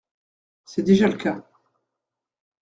[0.65, 1.45] C’est déjà le cas.